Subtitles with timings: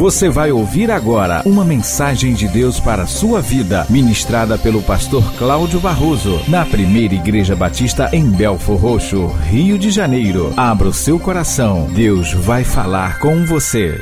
[0.00, 5.22] Você vai ouvir agora uma mensagem de Deus para a sua vida, ministrada pelo pastor
[5.36, 10.54] Cláudio Barroso, na primeira Igreja Batista em Belfor Roxo, Rio de Janeiro.
[10.56, 14.00] Abra o seu coração, Deus vai falar com você.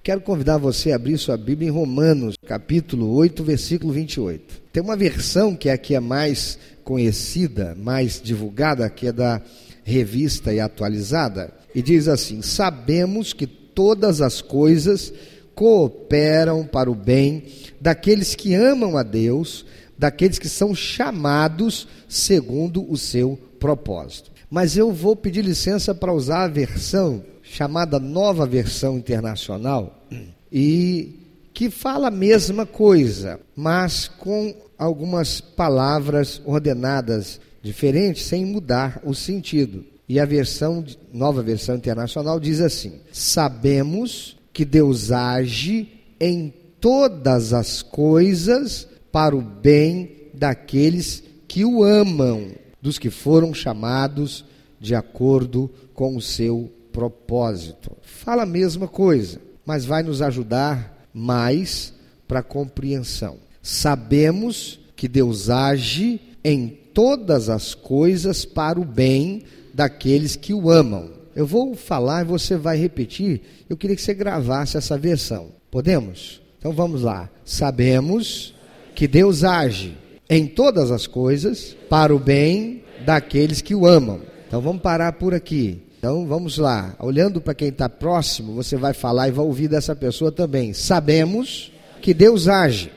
[0.00, 4.62] Quero convidar você a abrir sua Bíblia em Romanos, capítulo 8, versículo 28.
[4.72, 9.42] Tem uma versão que aqui é mais conhecida, mais divulgada, que é da
[9.82, 15.12] revista e atualizada, e diz assim: Sabemos que todas as coisas
[15.54, 17.44] cooperam para o bem
[17.80, 19.64] daqueles que amam a Deus,
[19.96, 24.32] daqueles que são chamados segundo o seu propósito.
[24.50, 30.04] Mas eu vou pedir licença para usar a versão chamada Nova Versão Internacional
[30.50, 31.14] e
[31.54, 39.84] que fala a mesma coisa, mas com algumas palavras ordenadas diferentes sem mudar o sentido.
[40.08, 47.82] E a versão, nova versão internacional, diz assim: Sabemos que Deus age em todas as
[47.82, 54.44] coisas para o bem daqueles que o amam, dos que foram chamados
[54.80, 57.92] de acordo com o seu propósito.
[58.02, 61.92] Fala a mesma coisa, mas vai nos ajudar mais
[62.26, 63.36] para a compreensão.
[63.62, 69.44] Sabemos que Deus age em todas as coisas para o bem
[69.78, 71.08] daqueles que o amam.
[71.36, 73.42] Eu vou falar e você vai repetir.
[73.70, 75.50] Eu queria que você gravasse essa versão.
[75.70, 76.42] Podemos?
[76.58, 77.30] Então vamos lá.
[77.44, 78.52] Sabemos
[78.96, 79.96] que Deus age
[80.28, 84.20] em todas as coisas para o bem daqueles que o amam.
[84.48, 85.80] Então vamos parar por aqui.
[85.96, 86.96] Então vamos lá.
[86.98, 90.72] Olhando para quem está próximo, você vai falar e vai ouvir dessa pessoa também.
[90.72, 92.90] Sabemos que Deus age.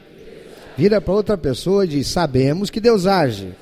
[0.76, 3.54] Vira para outra pessoa e diz: Sabemos que Deus age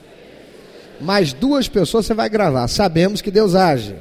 [1.02, 2.68] mais duas pessoas você vai gravar.
[2.68, 3.96] Sabemos que Deus age.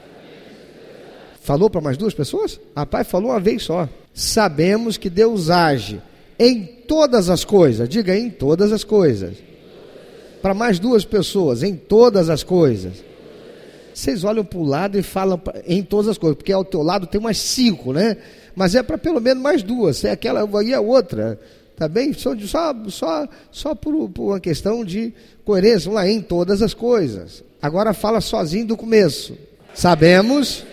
[1.40, 2.60] Falou para mais duas pessoas?
[2.76, 3.88] Rapaz, falou uma vez só.
[4.12, 6.00] Sabemos que Deus age
[6.38, 7.88] em todas as coisas.
[7.88, 9.36] Diga em todas as coisas.
[10.42, 13.02] Para mais duas pessoas, em todas as coisas.
[13.94, 17.06] Vocês olham para o lado e falam em todas as coisas, porque ao teu lado
[17.06, 18.16] tem umas cinco, né?
[18.54, 20.04] Mas é para pelo menos mais duas.
[20.04, 21.38] É aquela e a outra.
[21.78, 22.12] Tá bem?
[22.12, 27.44] Só, só, só, só por, por uma questão de coerência, lá em todas as coisas.
[27.62, 29.38] Agora fala sozinho do começo.
[29.72, 30.64] Sabemos.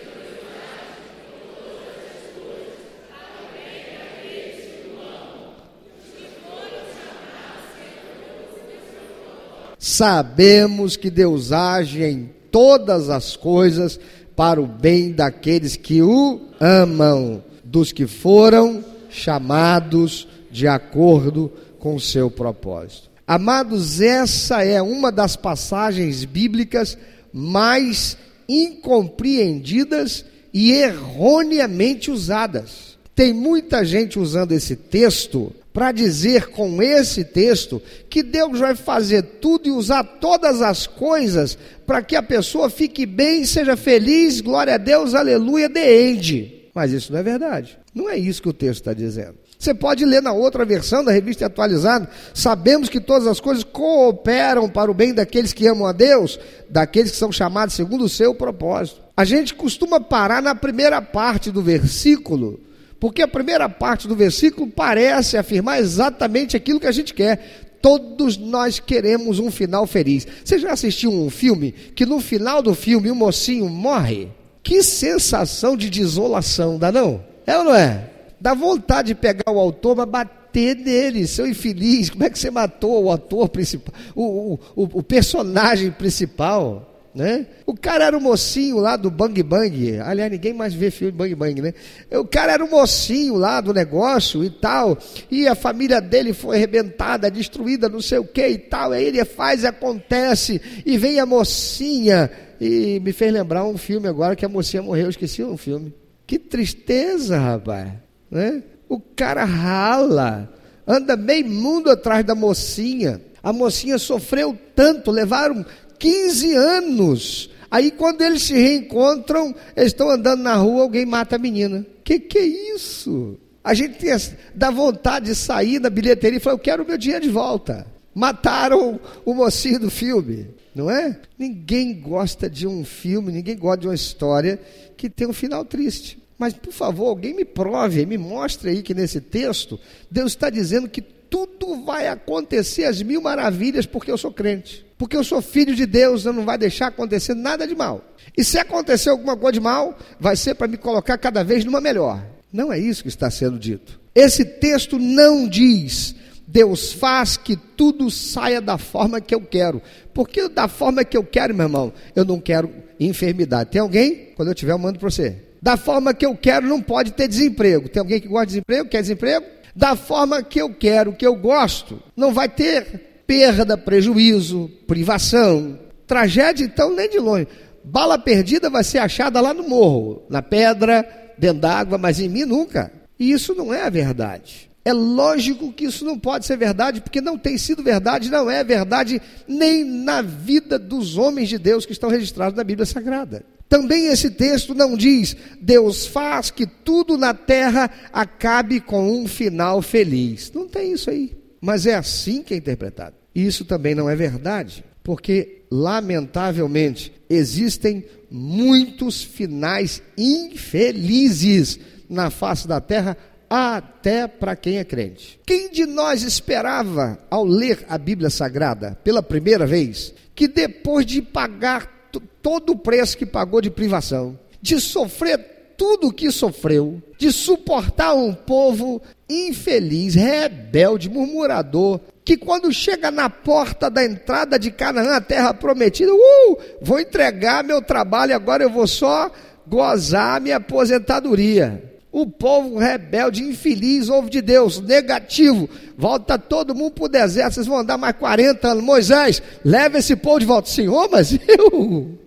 [9.78, 14.00] Sabemos que Deus age em todas as coisas
[14.34, 22.00] para o bem daqueles que o amam, dos que foram chamados de acordo com o
[22.00, 23.10] seu propósito.
[23.26, 26.96] Amados, essa é uma das passagens bíblicas
[27.30, 28.16] mais
[28.48, 30.24] incompreendidas
[30.54, 32.96] e erroneamente usadas.
[33.14, 39.22] Tem muita gente usando esse texto para dizer com esse texto que Deus vai fazer
[39.42, 44.76] tudo e usar todas as coisas para que a pessoa fique bem, seja feliz, glória
[44.76, 46.70] a Deus, aleluia, de end.
[46.74, 47.78] Mas isso não é verdade.
[47.94, 49.45] Não é isso que o texto está dizendo.
[49.58, 52.08] Você pode ler na outra versão da revista atualizada.
[52.34, 57.12] Sabemos que todas as coisas cooperam para o bem daqueles que amam a Deus, daqueles
[57.12, 59.00] que são chamados segundo o seu propósito.
[59.16, 62.60] A gente costuma parar na primeira parte do versículo,
[63.00, 67.78] porque a primeira parte do versículo parece afirmar exatamente aquilo que a gente quer.
[67.80, 70.26] Todos nós queremos um final feliz.
[70.44, 74.28] Você já assistiu um filme que no final do filme o mocinho morre?
[74.62, 77.24] Que sensação de desolação, dá não?
[77.46, 78.15] É ou não é?
[78.40, 82.10] Dá vontade de pegar o autor, mas bater nele, seu infeliz.
[82.10, 86.92] Como é que você matou o ator principal, o, o, o, personagem principal?
[87.14, 87.46] Né?
[87.64, 89.98] O cara era o mocinho lá do Bang Bang.
[90.00, 91.72] Aliás, ninguém mais vê filme Bang Bang, né?
[92.12, 94.98] O cara era o mocinho lá do negócio e tal.
[95.30, 98.92] E a família dele foi arrebentada, destruída, não sei o que e tal.
[98.92, 100.60] Aí ele faz acontece.
[100.84, 102.30] E vem a mocinha.
[102.60, 105.04] E me fez lembrar um filme agora que a mocinha morreu.
[105.04, 105.94] Eu esqueci um filme.
[106.26, 108.05] Que tristeza, rapaz.
[108.30, 108.62] Né?
[108.88, 110.52] O cara rala,
[110.86, 113.20] anda meio mundo atrás da mocinha.
[113.42, 115.64] A mocinha sofreu tanto, levaram
[115.98, 117.50] 15 anos.
[117.70, 121.84] Aí quando eles se reencontram, eles estão andando na rua, alguém mata a menina.
[122.04, 123.38] Que que é isso?
[123.62, 124.16] A gente tem,
[124.54, 127.86] dá vontade de sair da bilheteria e falar, eu quero o meu dinheiro de volta.
[128.14, 131.18] Mataram o mocinho do filme, não é?
[131.38, 134.60] Ninguém gosta de um filme, ninguém gosta de uma história
[134.96, 136.18] que tem um final triste.
[136.38, 139.80] Mas, por favor, alguém me prove, me mostre aí que nesse texto,
[140.10, 144.84] Deus está dizendo que tudo vai acontecer às mil maravilhas porque eu sou crente.
[144.98, 148.04] Porque eu sou filho de Deus, eu não vai deixar acontecer nada de mal.
[148.36, 151.80] E se acontecer alguma coisa de mal, vai ser para me colocar cada vez numa
[151.80, 152.24] melhor.
[152.52, 153.98] Não é isso que está sendo dito.
[154.14, 156.14] Esse texto não diz
[156.46, 159.82] Deus faz que tudo saia da forma que eu quero.
[160.14, 163.70] Porque da forma que eu quero, meu irmão, eu não quero enfermidade.
[163.70, 164.32] Tem alguém?
[164.36, 165.45] Quando eu tiver, eu mando para você.
[165.60, 167.88] Da forma que eu quero, não pode ter desemprego.
[167.88, 168.88] Tem alguém que gosta de desemprego?
[168.88, 169.46] Quer desemprego?
[169.74, 175.78] Da forma que eu quero, que eu gosto, não vai ter perda, prejuízo, privação.
[176.06, 177.48] Tragédia, então, nem de longe.
[177.84, 181.06] Bala perdida vai ser achada lá no morro, na pedra,
[181.36, 182.92] dentro d'água, mas em mim nunca.
[183.18, 184.70] E isso não é a verdade.
[184.84, 188.62] É lógico que isso não pode ser verdade, porque não tem sido verdade, não é
[188.62, 193.44] verdade nem na vida dos homens de Deus que estão registrados na Bíblia Sagrada.
[193.68, 199.82] Também esse texto não diz: Deus faz que tudo na terra acabe com um final
[199.82, 200.52] feliz.
[200.54, 201.36] Não tem isso aí.
[201.60, 203.16] Mas é assim que é interpretado.
[203.34, 211.78] Isso também não é verdade, porque, lamentavelmente, existem muitos finais infelizes
[212.08, 213.16] na face da terra
[213.48, 215.38] até para quem é crente.
[215.46, 221.22] Quem de nós esperava, ao ler a Bíblia Sagrada pela primeira vez, que depois de
[221.22, 227.30] pagar todo o preço que pagou de privação, de sofrer tudo o que sofreu, de
[227.30, 235.16] suportar um povo infeliz, rebelde, murmurador, que quando chega na porta da entrada de Canaã,
[235.16, 239.30] a terra prometida, uh, vou entregar meu trabalho, agora eu vou só
[239.66, 241.95] gozar minha aposentadoria.
[242.16, 245.68] O povo rebelde, infeliz, ouve de Deus, negativo.
[245.98, 248.82] Volta todo mundo para o deserto, vocês vão andar mais 40 anos.
[248.82, 250.66] Moisés, leva esse povo de volta.
[250.66, 252.18] Senhor, mas eu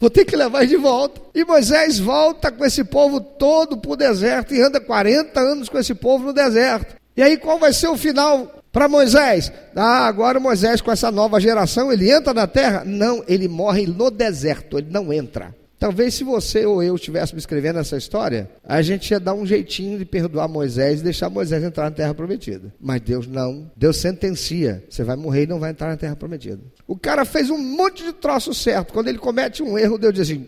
[0.00, 1.20] vou ter que levar de volta.
[1.34, 5.78] E Moisés volta com esse povo todo para o deserto e anda 40 anos com
[5.78, 6.96] esse povo no deserto.
[7.14, 9.52] E aí qual vai ser o final para Moisés?
[9.74, 12.84] Ah, agora Moisés com essa nova geração, ele entra na terra?
[12.86, 15.54] Não, ele morre no deserto, ele não entra.
[15.78, 19.98] Talvez se você ou eu estivéssemos escrevendo essa história, a gente ia dar um jeitinho
[19.98, 22.72] de perdoar Moisés e deixar Moisés entrar na terra prometida.
[22.80, 23.70] Mas Deus não.
[23.76, 24.82] Deus sentencia.
[24.88, 26.60] Você vai morrer e não vai entrar na terra prometida.
[26.86, 28.92] O cara fez um monte de troço certo.
[28.92, 30.46] Quando ele comete um erro, Deus diz assim: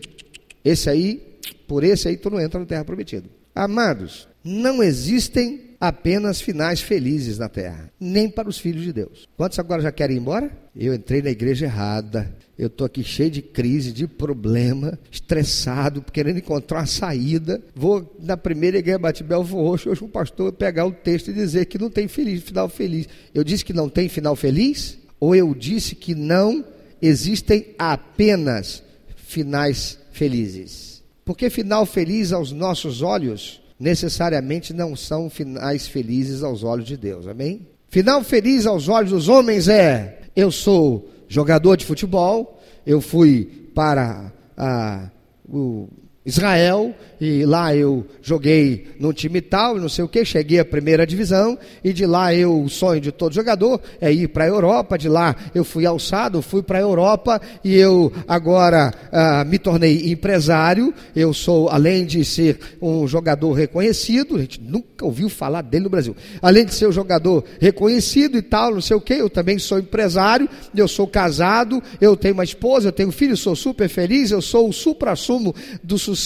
[0.65, 1.37] esse aí,
[1.67, 3.29] por esse aí, tu não entra na terra prometida.
[3.53, 9.27] Amados, não existem apenas finais felizes na terra, nem para os filhos de Deus.
[9.37, 10.51] Quantos agora já querem ir embora?
[10.75, 12.33] Eu entrei na igreja errada.
[12.59, 17.63] Eu estou aqui cheio de crise, de problema, estressado, querendo encontrar uma saída.
[17.73, 21.77] Vou na primeira igreja Batibel Roxo, hoje um pastor pegar o texto e dizer que
[21.77, 23.07] não tem feliz, final feliz.
[23.33, 24.99] Eu disse que não tem final feliz?
[25.21, 26.65] Ou eu disse que não
[27.01, 28.83] existem apenas
[29.15, 31.01] finais felizes?
[31.23, 37.25] Porque final feliz aos nossos olhos necessariamente não são finais felizes aos olhos de Deus.
[37.25, 37.65] Amém?
[37.87, 44.33] Final feliz aos olhos dos homens é: eu sou jogador de futebol, eu fui para
[44.57, 45.09] a,
[45.47, 45.87] o
[46.29, 51.05] Israel, e lá eu joguei num time tal, não sei o que, cheguei à primeira
[51.05, 54.97] divisão, e de lá eu, o sonho de todo jogador é ir para a Europa,
[54.97, 60.11] de lá eu fui alçado, fui para a Europa, e eu agora ah, me tornei
[60.11, 65.85] empresário, eu sou, além de ser um jogador reconhecido, a gente nunca ouviu falar dele
[65.85, 69.29] no Brasil, além de ser um jogador reconhecido e tal, não sei o que, eu
[69.29, 73.55] também sou empresário, eu sou casado, eu tenho uma esposa, eu tenho um filho, sou
[73.55, 75.53] super feliz, eu sou o supra-sumo
[75.83, 76.18] do sucesso,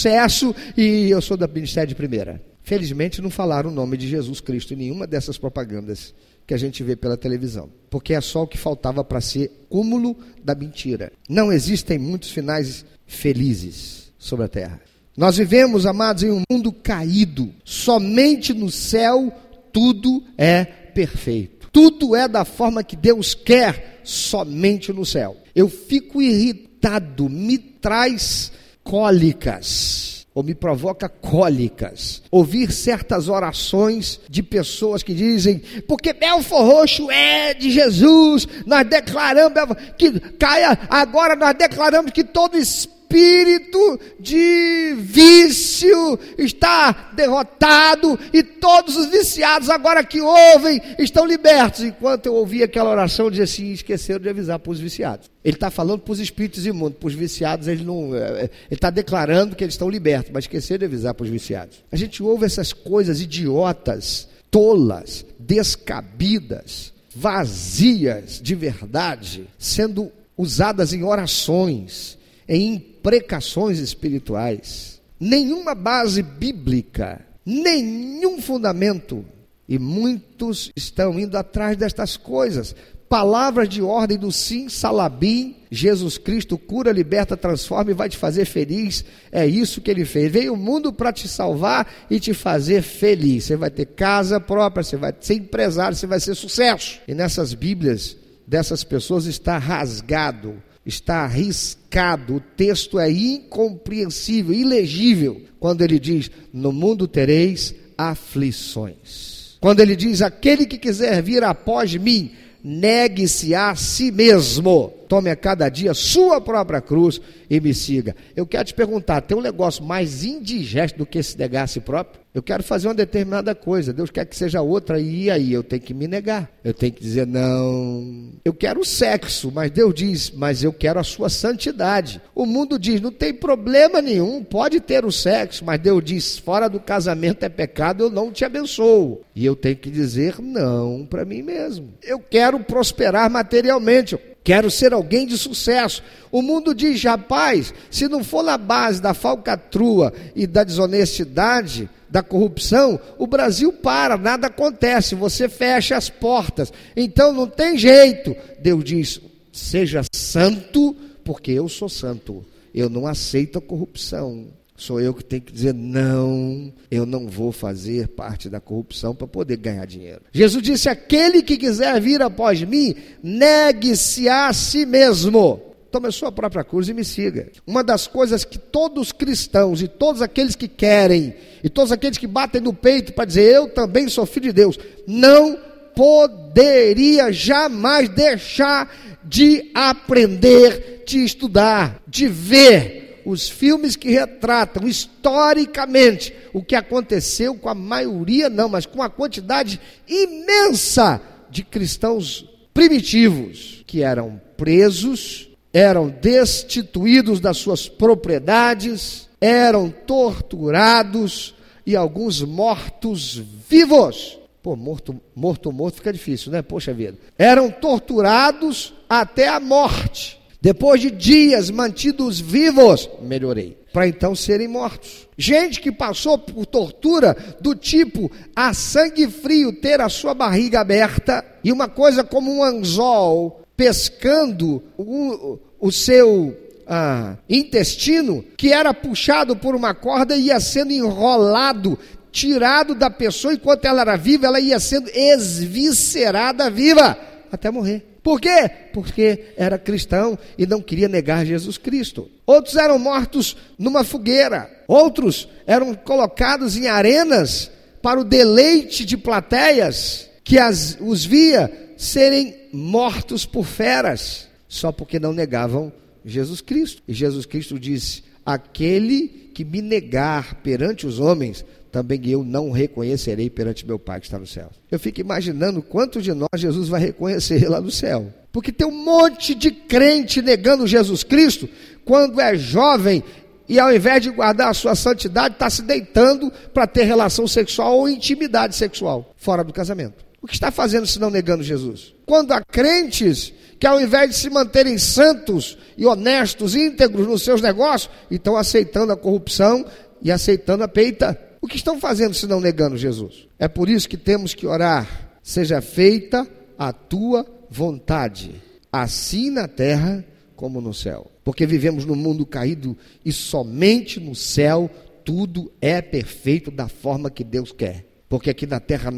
[0.77, 2.41] e e eu sou da Ministério de Primeira.
[2.63, 6.13] Felizmente não falaram o nome de Jesus Cristo em nenhuma dessas propagandas
[6.47, 10.17] que a gente vê pela televisão, porque é só o que faltava para ser cúmulo
[10.43, 11.11] da mentira.
[11.29, 14.81] Não existem muitos finais felizes sobre a terra.
[15.15, 17.53] Nós vivemos, amados, em um mundo caído.
[17.63, 19.31] Somente no céu
[19.71, 21.69] tudo é perfeito.
[21.71, 25.35] Tudo é da forma que Deus quer, somente no céu.
[25.55, 28.51] Eu fico irritado, me traz
[28.83, 32.23] cólicas ou me provoca cólicas.
[32.31, 39.77] Ouvir certas orações de pessoas que dizem, porque Belfor Roxo é de Jesus, nós declaramos
[39.97, 48.97] que caia, agora nós declaramos que todo espírito espírito de vício está derrotado e todos
[48.97, 51.83] os viciados agora que ouvem estão libertos.
[51.83, 55.29] Enquanto eu ouvi aquela oração, eu dizia assim: esqueceram de avisar para os viciados.
[55.43, 58.15] Ele está falando para os espíritos imundos, para os viciados, ele não.
[58.15, 61.29] É, é, ele está declarando que eles estão libertos, mas esqueceram de avisar para os
[61.29, 61.83] viciados.
[61.91, 72.17] A gente ouve essas coisas idiotas, tolas, descabidas, vazias de verdade, sendo usadas em orações,
[72.55, 79.25] em precações espirituais, nenhuma base bíblica, nenhum fundamento.
[79.67, 82.75] E muitos estão indo atrás destas coisas
[83.13, 85.57] palavras de ordem do sim salabim.
[85.69, 89.05] Jesus Cristo cura, liberta, transforma e vai te fazer feliz.
[89.31, 90.31] É isso que ele fez.
[90.31, 93.43] Veio o mundo para te salvar e te fazer feliz.
[93.43, 96.99] Você vai ter casa própria, você vai ser empresário, você vai ser sucesso.
[97.07, 98.17] E nessas Bíblias
[98.47, 100.55] dessas pessoas está rasgado,
[100.85, 102.35] está arriscado.
[102.35, 109.57] O texto é incompreensível, ilegível, quando ele diz: No mundo tereis aflições.
[109.59, 112.31] Quando ele diz: Aquele que quiser vir após mim,
[112.63, 118.15] negue-se a si mesmo, tome a cada dia sua própria cruz e me siga.
[118.35, 121.79] Eu quero te perguntar: tem um negócio mais indigesto do que se negar a si
[121.79, 122.22] próprio?
[122.33, 125.81] Eu quero fazer uma determinada coisa, Deus quer que seja outra, e aí eu tenho
[125.81, 126.49] que me negar.
[126.63, 131.03] Eu tenho que dizer, não, eu quero sexo, mas Deus diz, mas eu quero a
[131.03, 132.19] sua santidade.
[132.33, 136.67] O mundo diz, não tem problema nenhum, pode ter o sexo, mas Deus diz, fora
[136.67, 139.21] do casamento é pecado, eu não te abençoo.
[139.35, 141.93] E eu tenho que dizer não para mim mesmo.
[142.01, 146.03] Eu quero prosperar materialmente, Quero ser alguém de sucesso.
[146.29, 152.21] O mundo diz, rapaz, se não for na base da falcatrua e da desonestidade, da
[152.21, 156.71] corrupção, o Brasil para, nada acontece, você fecha as portas.
[156.95, 158.35] Então não tem jeito.
[158.59, 159.19] Deus diz:
[159.51, 162.45] seja santo, porque eu sou santo.
[162.71, 164.45] Eu não aceito a corrupção.
[164.77, 169.25] Sou eu que tenho que dizer, não, eu não vou fazer parte da corrupção para
[169.25, 170.21] poder ganhar dinheiro.
[170.31, 172.93] Jesus disse: aquele que quiser vir após mim,
[173.23, 175.72] negue-se a si mesmo.
[175.93, 177.51] Tome a sua própria cruz e me siga.
[177.67, 182.17] Uma das coisas que todos os cristãos e todos aqueles que querem, e todos aqueles
[182.17, 185.55] que batem no peito para dizer, eu também sou filho de Deus, não
[185.95, 188.91] poderia jamais deixar
[189.23, 197.69] de aprender, de estudar, de ver os filmes que retratam historicamente o que aconteceu com
[197.69, 201.21] a maioria, não, mas com a quantidade imensa
[201.51, 212.41] de cristãos primitivos que eram presos, eram destituídos das suas propriedades, eram torturados e alguns
[212.41, 214.39] mortos vivos.
[214.61, 216.61] Pô, morto, morto, morto fica difícil, né?
[216.61, 217.17] Poxa vida.
[217.37, 220.39] Eram torturados até a morte.
[220.61, 225.27] Depois de dias mantidos vivos, melhorei, para então serem mortos.
[225.37, 231.43] Gente que passou por tortura do tipo a sangue frio ter a sua barriga aberta
[231.61, 236.55] e uma coisa como um anzol pescando o, o seu
[236.87, 241.97] ah, intestino, que era puxado por uma corda e ia sendo enrolado,
[242.31, 247.17] tirado da pessoa enquanto ela era viva, ela ia sendo esviscerada viva
[247.51, 248.13] até morrer.
[248.23, 248.69] Por quê?
[248.93, 252.31] Porque era cristão e não queria negar Jesus Cristo.
[252.45, 257.69] Outros eram mortos numa fogueira, outros eram colocados em arenas
[258.01, 265.19] para o deleite de plateias que as, os via serem mortos por feras, só porque
[265.19, 265.93] não negavam
[266.25, 267.03] Jesus Cristo.
[267.07, 273.49] E Jesus Cristo disse: Aquele que me negar perante os homens, também eu não reconhecerei
[273.49, 274.71] perante meu Pai que está no céu.
[274.89, 278.33] Eu fico imaginando quanto de nós Jesus vai reconhecer lá no céu.
[278.51, 281.69] Porque tem um monte de crente negando Jesus Cristo
[282.03, 283.23] quando é jovem
[283.67, 287.97] e ao invés de guardar a sua santidade, está se deitando para ter relação sexual
[287.97, 290.25] ou intimidade sexual fora do casamento.
[290.43, 292.13] O que está fazendo se não negando Jesus?
[292.25, 297.61] Quando há crentes que ao invés de se manterem santos e honestos, íntegros nos seus
[297.61, 299.85] negócios, estão aceitando a corrupção
[300.21, 303.47] e aceitando a peita o que estão fazendo se não negando Jesus?
[303.57, 306.45] É por isso que temos que orar: seja feita
[306.77, 310.25] a tua vontade, assim na terra
[310.57, 311.31] como no céu.
[311.41, 314.91] Porque vivemos num mundo caído e somente no céu
[315.23, 318.05] tudo é perfeito da forma que Deus quer.
[318.27, 319.09] Porque aqui na terra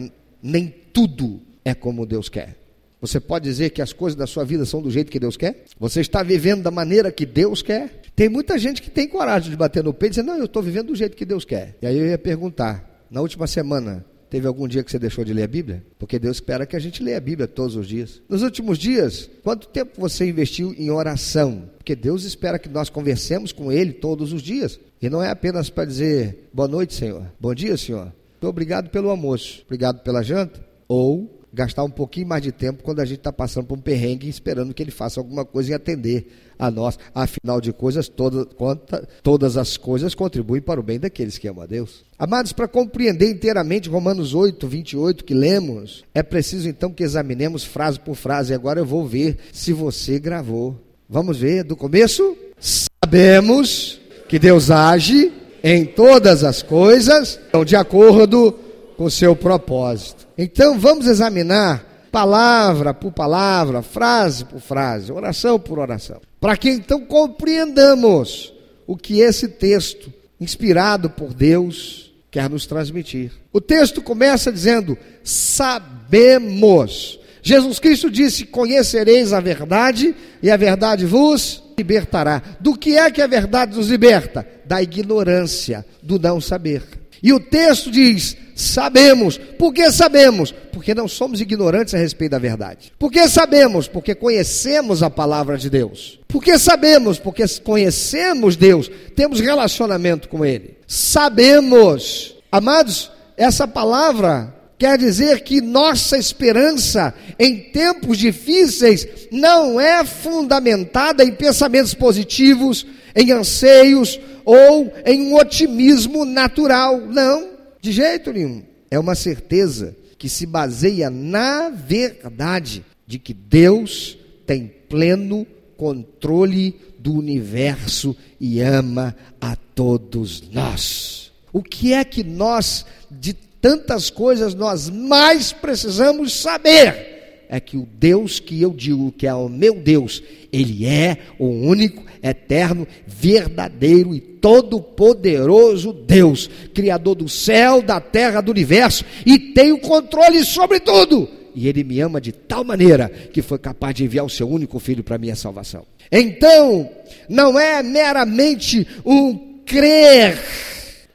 [0.45, 2.55] nem tudo é como Deus quer.
[3.01, 5.65] Você pode dizer que as coisas da sua vida são do jeito que Deus quer?
[5.79, 8.01] Você está vivendo da maneira que Deus quer?
[8.15, 10.61] Tem muita gente que tem coragem de bater no peito e dizer, não, eu estou
[10.61, 11.75] vivendo do jeito que Deus quer.
[11.81, 15.33] E aí eu ia perguntar, na última semana, teve algum dia que você deixou de
[15.33, 15.83] ler a Bíblia?
[15.99, 18.21] Porque Deus espera que a gente leia a Bíblia todos os dias.
[18.29, 21.69] Nos últimos dias, quanto tempo você investiu em oração?
[21.77, 24.79] Porque Deus espera que nós conversemos com Ele todos os dias.
[25.01, 27.31] E não é apenas para dizer, boa noite, Senhor.
[27.39, 28.11] Bom dia, Senhor.
[28.45, 29.63] Muito obrigado pelo almoço.
[29.65, 30.63] Obrigado pela janta.
[30.87, 34.29] Ou gastar um pouquinho mais de tempo quando a gente está passando por um perrengue
[34.29, 36.27] esperando que ele faça alguma coisa e atender
[36.59, 36.99] a nós.
[37.15, 41.63] Afinal de coisas, toda, conta, todas as coisas contribuem para o bem daqueles que amam
[41.63, 42.03] a Deus.
[42.19, 47.99] Amados, para compreender inteiramente Romanos 8, 28 que lemos, é preciso então que examinemos frase
[47.99, 48.53] por frase.
[48.53, 50.79] Agora eu vou ver se você gravou.
[51.09, 52.37] Vamos ver do começo?
[52.59, 53.99] Sabemos
[54.29, 58.51] que Deus age em todas as coisas, de acordo
[58.95, 60.27] com o seu propósito.
[60.37, 67.01] Então vamos examinar palavra por palavra, frase por frase, oração por oração, para que então
[67.01, 68.53] compreendamos
[68.85, 73.31] o que esse texto, inspirado por Deus, quer nos transmitir.
[73.51, 77.19] O texto começa dizendo: sabemos.
[77.45, 82.41] Jesus Cristo disse: Conhecereis a verdade, e a verdade vos libertará.
[82.59, 84.45] Do que é que a verdade nos liberta?
[84.65, 86.81] Da ignorância, do não saber.
[87.21, 89.37] E o texto diz: sabemos.
[89.37, 90.51] Por que sabemos?
[90.73, 92.91] Porque não somos ignorantes a respeito da verdade.
[92.97, 93.87] Por que sabemos?
[93.87, 96.19] Porque conhecemos a palavra de Deus.
[96.27, 97.19] Por que sabemos?
[97.19, 100.79] Porque conhecemos Deus, temos relacionamento com Ele.
[100.87, 102.37] Sabemos.
[102.51, 111.31] Amados, essa palavra quer dizer que nossa esperança em tempos difíceis não é fundamentada em
[111.31, 116.99] pensamentos positivos, em anseios ou em um otimismo natural.
[116.99, 117.49] Não,
[117.81, 118.63] de jeito nenhum.
[118.91, 125.45] É uma certeza que se baseia na verdade de que Deus tem pleno
[125.77, 131.31] controle do universo e ama a todos nós.
[131.51, 133.33] O que é que nós, de
[133.65, 137.45] tantas coisas, nós mais precisamos saber?
[137.49, 140.21] É que o Deus que eu digo que é o meu Deus,
[140.53, 148.51] Ele é o único, eterno, verdadeiro e todo-poderoso Deus, Criador do céu, da terra, do
[148.51, 151.27] universo, e tem o controle sobre tudo.
[151.55, 154.77] E Ele me ama de tal maneira que foi capaz de enviar o seu único
[154.77, 155.87] filho para minha salvação.
[156.11, 156.87] Então,
[157.27, 160.37] não é meramente um crer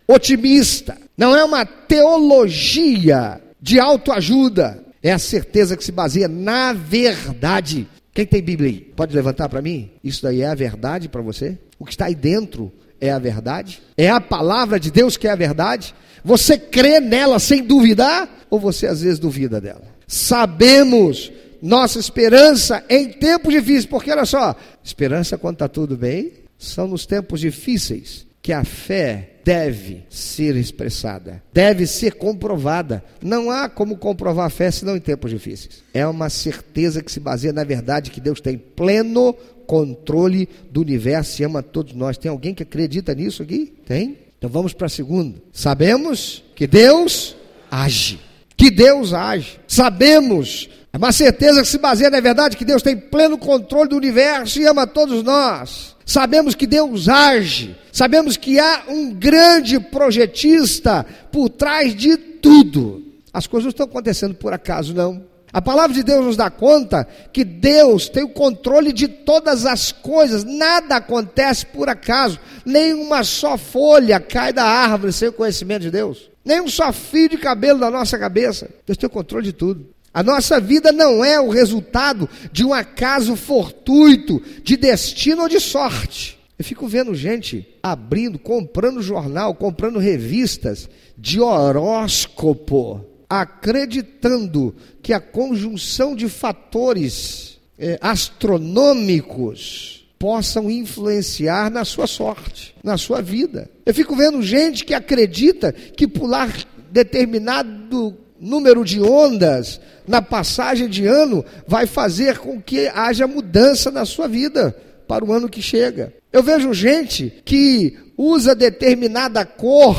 [0.09, 7.87] otimista, não é uma teologia de autoajuda, é a certeza que se baseia na verdade.
[8.15, 8.81] Quem tem Bíblia aí?
[8.81, 9.91] Pode levantar para mim?
[10.03, 11.59] Isso daí é a verdade para você?
[11.79, 13.83] O que está aí dentro é a verdade?
[13.99, 15.95] É a palavra de Deus que é a verdade?
[16.25, 18.27] Você crê nela sem duvidar?
[18.49, 19.85] Ou você às vezes duvida dela?
[20.07, 26.89] Sabemos nossa esperança em tempos difíceis, porque olha só, esperança quando está tudo bem, são
[26.89, 33.05] nos tempos difíceis que a fé deve ser expressada, deve ser comprovada.
[33.23, 35.83] Não há como comprovar a fé senão em tempos difíceis.
[35.93, 39.35] É uma certeza que se baseia na verdade que Deus tem pleno
[39.67, 42.19] controle do universo e ama todos nós.
[42.19, 43.73] Tem alguém que acredita nisso aqui?
[43.87, 44.19] Tem?
[44.39, 45.41] Então vamos para a segunda.
[45.53, 47.37] Sabemos que Deus
[47.71, 48.21] age.
[48.57, 49.61] Que Deus age.
[49.67, 53.97] Sabemos é uma certeza que se baseia na verdade que Deus tem pleno controle do
[53.97, 55.97] universo e ama todos nós.
[56.11, 63.01] Sabemos que Deus age, sabemos que há um grande projetista por trás de tudo.
[63.33, 65.25] As coisas não estão acontecendo por acaso, não.
[65.53, 69.93] A palavra de Deus nos dá conta que Deus tem o controle de todas as
[69.93, 75.93] coisas, nada acontece por acaso, nenhuma só folha cai da árvore sem o conhecimento de
[75.93, 78.69] Deus, nem um só fio de cabelo na nossa cabeça.
[78.85, 79.87] Deus tem o controle de tudo.
[80.13, 85.61] A nossa vida não é o resultado de um acaso fortuito, de destino ou de
[85.61, 86.39] sorte.
[86.59, 96.17] Eu fico vendo gente abrindo, comprando jornal, comprando revistas de horóscopo, acreditando que a conjunção
[96.17, 103.71] de fatores é, astronômicos possam influenciar na sua sorte, na sua vida.
[103.87, 106.53] Eu fico vendo gente que acredita que pular
[106.91, 114.05] determinado número de ondas na passagem de ano vai fazer com que haja mudança na
[114.05, 114.75] sua vida
[115.07, 116.13] para o ano que chega.
[116.33, 119.97] Eu vejo gente que usa determinada cor,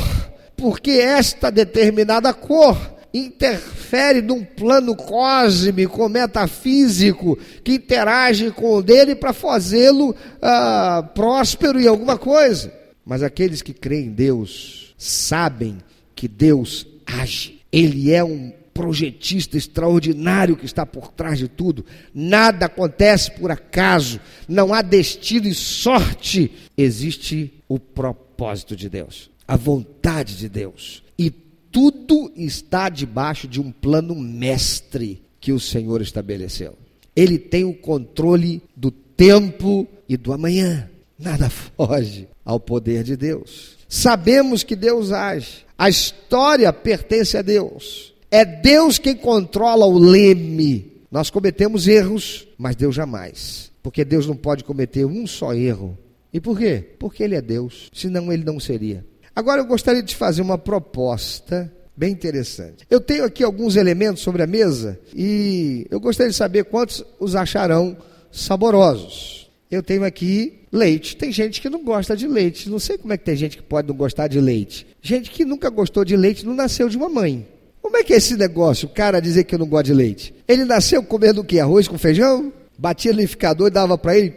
[0.56, 9.32] porque esta determinada cor interfere num plano cósmico, metafísico, que interage com o dele para
[9.32, 12.72] fazê-lo ah, próspero em alguma coisa.
[13.04, 15.78] Mas aqueles que creem em Deus sabem
[16.14, 17.61] que Deus age.
[17.72, 21.84] Ele é um projetista extraordinário que está por trás de tudo.
[22.14, 26.52] Nada acontece por acaso, não há destino e sorte.
[26.76, 31.02] Existe o propósito de Deus, a vontade de Deus.
[31.18, 36.76] E tudo está debaixo de um plano mestre que o Senhor estabeleceu.
[37.14, 40.88] Ele tem o controle do tempo e do amanhã.
[41.18, 43.76] Nada foge ao poder de Deus.
[43.92, 45.66] Sabemos que Deus age.
[45.76, 48.14] A história pertence a Deus.
[48.30, 51.02] É Deus quem controla o leme.
[51.10, 53.70] Nós cometemos erros, mas Deus jamais.
[53.82, 55.98] Porque Deus não pode cometer um só erro.
[56.32, 56.82] E por quê?
[56.98, 57.90] Porque Ele é Deus.
[57.92, 59.04] Senão Ele não seria.
[59.36, 62.86] Agora eu gostaria de fazer uma proposta bem interessante.
[62.88, 67.36] Eu tenho aqui alguns elementos sobre a mesa e eu gostaria de saber quantos os
[67.36, 67.94] acharão
[68.30, 69.41] saborosos.
[69.72, 71.16] Eu tenho aqui leite.
[71.16, 72.68] Tem gente que não gosta de leite.
[72.68, 74.86] Não sei como é que tem gente que pode não gostar de leite.
[75.00, 77.48] Gente que nunca gostou de leite não nasceu de uma mãe.
[77.80, 78.86] Como é que é esse negócio?
[78.86, 80.34] O cara dizer que não gosto de leite.
[80.46, 81.58] Ele nasceu comendo o quê?
[81.58, 82.52] Arroz com feijão?
[82.76, 84.34] Batia no e dava para ele?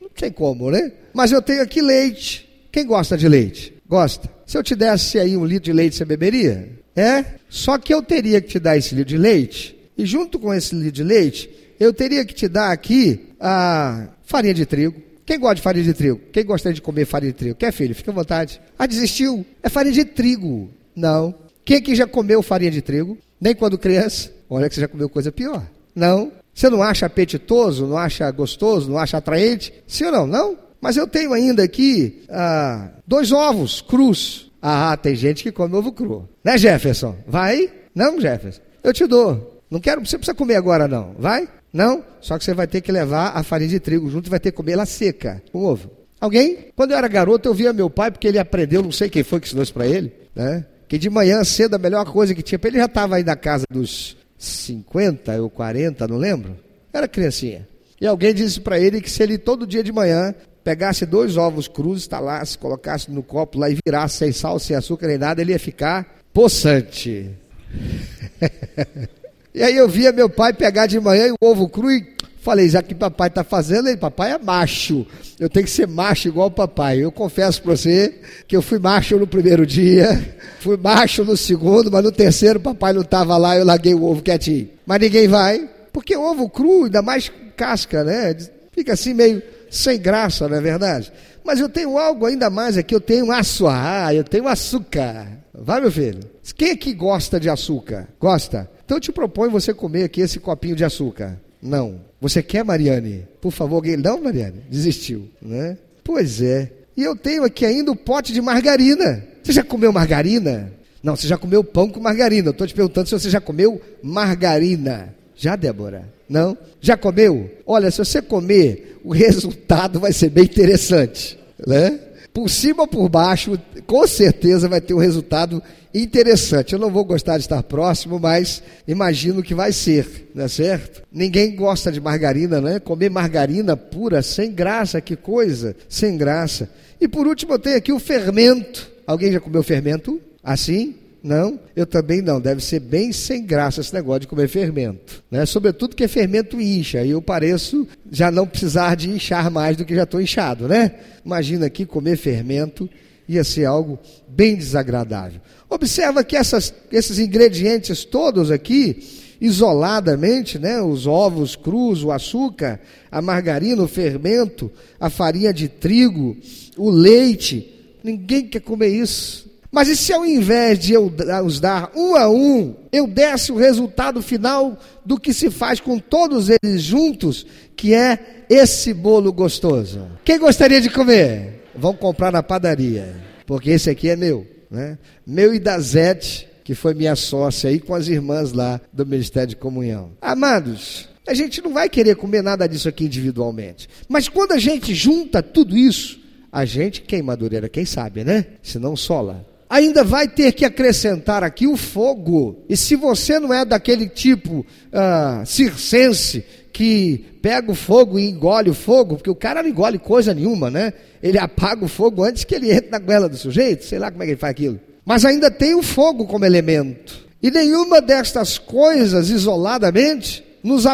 [0.00, 0.92] Não tem como, né?
[1.12, 2.48] Mas eu tenho aqui leite.
[2.70, 3.74] Quem gosta de leite?
[3.88, 4.30] Gosta.
[4.46, 6.68] Se eu te desse aí um litro de leite, você beberia?
[6.94, 7.24] É?
[7.48, 9.76] Só que eu teria que te dar esse litro de leite.
[9.98, 14.54] E junto com esse litro de leite, eu teria que te dar aqui a farinha
[14.54, 15.02] de trigo.
[15.26, 16.20] Quem gosta de farinha de trigo?
[16.32, 17.56] Quem gostaria de comer farinha de trigo?
[17.56, 17.94] Quer, filho?
[17.94, 18.60] Fica à vontade.
[18.78, 19.44] Ah, desistiu?
[19.62, 20.70] É farinha de trigo.
[20.94, 21.34] Não.
[21.64, 23.18] Quem aqui já comeu farinha de trigo?
[23.40, 24.30] Nem quando criança?
[24.48, 25.66] Olha que você já comeu coisa pior.
[25.94, 26.32] Não.
[26.54, 29.72] Você não acha apetitoso, não acha gostoso, não acha atraente?
[29.86, 30.26] Sim ou não?
[30.26, 30.58] Não.
[30.80, 34.50] Mas eu tenho ainda aqui ah, dois ovos crus.
[34.62, 36.28] Ah, tem gente que come ovo cru.
[36.44, 37.16] Né, Jefferson?
[37.26, 37.70] Vai?
[37.94, 38.60] Não, Jefferson.
[38.82, 39.60] Eu te dou.
[39.70, 41.14] Não quero, você precisa comer agora não.
[41.18, 41.48] Vai?
[41.72, 42.04] Não?
[42.20, 44.50] Só que você vai ter que levar a farinha de trigo junto e vai ter
[44.50, 45.90] que comer ela seca, o ovo.
[46.20, 46.66] Alguém?
[46.76, 49.40] Quando eu era garoto, eu via meu pai, porque ele aprendeu, não sei quem foi
[49.40, 50.66] que ensinou isso para ele, né?
[50.86, 53.36] Que de manhã cedo a melhor coisa que tinha para ele já estava aí na
[53.36, 56.56] casa dos 50 ou 40, não lembro.
[56.92, 57.66] Era criancinha.
[58.00, 61.68] E alguém disse para ele que se ele todo dia de manhã pegasse dois ovos
[61.68, 65.52] crus, instalasse, colocasse no copo lá e virasse sem sal, sem açúcar nem nada, ele
[65.52, 67.30] ia ficar poçante.
[69.54, 72.06] E aí eu via meu pai pegar de manhã o ovo cru e
[72.40, 75.06] falei, já que papai está fazendo, ele, papai é macho.
[75.38, 76.98] Eu tenho que ser macho igual o papai.
[77.02, 81.90] Eu confesso para você que eu fui macho no primeiro dia, fui macho no segundo,
[81.90, 84.70] mas no terceiro papai não estava lá, eu larguei o ovo quietinho.
[84.86, 88.36] Mas ninguém vai, porque ovo cru, ainda mais casca, né?
[88.72, 91.12] Fica assim meio sem graça, não é verdade?
[91.44, 95.26] Mas eu tenho algo ainda mais aqui, eu tenho açúcar, eu tenho açúcar.
[95.52, 96.20] Vai, meu filho?
[96.56, 98.08] Quem é que gosta de açúcar?
[98.18, 98.70] Gosta?
[98.90, 101.40] Então eu te proponho você comer aqui esse copinho de açúcar.
[101.62, 102.00] Não.
[102.20, 103.24] Você quer, Mariane?
[103.40, 103.96] Por favor, alguém.
[103.96, 104.64] Não, Mariane?
[104.68, 105.78] Desistiu, né?
[106.02, 106.72] Pois é.
[106.96, 109.24] E eu tenho aqui ainda o pote de margarina.
[109.44, 110.72] Você já comeu margarina?
[111.04, 112.48] Não, você já comeu pão com margarina.
[112.48, 115.14] Eu estou te perguntando se você já comeu margarina.
[115.36, 116.08] Já, Débora?
[116.28, 116.58] Não?
[116.80, 117.48] Já comeu?
[117.64, 121.96] Olha, se você comer, o resultado vai ser bem interessante, né?
[122.32, 125.62] Por cima ou por baixo, com certeza vai ter um resultado
[125.92, 126.72] interessante.
[126.72, 131.02] Eu não vou gostar de estar próximo, mas imagino que vai ser, não é certo?
[131.12, 132.78] Ninguém gosta de margarina, né?
[132.78, 136.70] Comer margarina pura, sem graça, que coisa, sem graça.
[137.00, 138.88] E por último, eu tenho aqui o fermento.
[139.06, 140.20] Alguém já comeu fermento?
[140.42, 140.94] Assim?
[141.22, 141.60] Não?
[141.76, 142.40] Eu também não.
[142.40, 145.22] Deve ser bem sem graça esse negócio de comer fermento.
[145.30, 145.44] Né?
[145.44, 147.04] Sobretudo que fermento incha.
[147.04, 150.92] E eu pareço já não precisar de inchar mais do que já estou inchado, né?
[151.24, 152.88] Imagina aqui comer fermento
[153.28, 155.40] ia ser algo bem desagradável.
[155.68, 159.06] Observa que essas, esses ingredientes todos aqui,
[159.40, 162.80] isoladamente, né, os ovos crus, o açúcar,
[163.10, 166.36] a margarina, o fermento, a farinha de trigo,
[166.76, 169.49] o leite, ninguém quer comer isso.
[169.72, 171.12] Mas e se ao invés de eu
[171.44, 175.98] os dar um a um, eu desse o resultado final do que se faz com
[175.98, 180.08] todos eles juntos, que é esse bolo gostoso?
[180.24, 181.60] Quem gostaria de comer?
[181.74, 184.98] vão comprar na padaria, porque esse aqui é meu, né?
[185.26, 189.48] Meu e da Zete, que foi minha sócia aí com as irmãs lá do Ministério
[189.48, 190.12] de Comunhão.
[190.20, 194.94] Amados, a gente não vai querer comer nada disso aqui individualmente, mas quando a gente
[194.94, 196.20] junta tudo isso,
[196.52, 198.46] a gente, quem madureira, quem sabe, né?
[198.62, 199.46] Se não sola.
[199.70, 202.64] Ainda vai ter que acrescentar aqui o fogo.
[202.68, 208.68] E se você não é daquele tipo uh, circense que pega o fogo e engole
[208.68, 210.92] o fogo, porque o cara não engole coisa nenhuma, né?
[211.22, 214.24] Ele apaga o fogo antes que ele entre na goela do sujeito, sei lá como
[214.24, 214.80] é que ele faz aquilo.
[215.04, 217.28] Mas ainda tem o fogo como elemento.
[217.40, 220.84] E nenhuma destas coisas isoladamente nos,